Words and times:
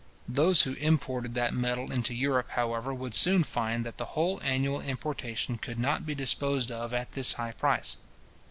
Those 0.27 0.63
who 0.63 0.73
imported 0.73 1.35
that 1.35 1.53
metal 1.53 1.91
into 1.91 2.15
Europe, 2.15 2.49
however, 2.57 2.91
would 2.91 3.13
soon 3.13 3.43
find 3.43 3.85
that 3.85 3.97
the 3.99 4.17
whole 4.17 4.41
annual 4.41 4.81
importation 4.81 5.59
could 5.59 5.77
not 5.77 6.07
be 6.07 6.15
disposed 6.15 6.71
of 6.71 6.91
at 6.91 7.11
this 7.11 7.33
high 7.33 7.51
price. 7.51 7.97